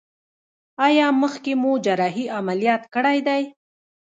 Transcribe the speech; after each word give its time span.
ایا 0.87 1.07
مخکې 1.21 1.53
مو 1.61 1.71
جراحي 1.85 2.25
عملیات 2.37 2.83
کړی 2.93 3.17
دی؟ 3.27 3.43